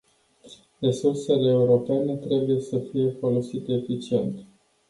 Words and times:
Resursele 0.81 1.49
europene 1.51 2.15
trebuie 2.17 2.59
să 2.61 2.79
fie 2.91 3.11
folosite 3.19 3.71
eficient. 3.73 4.43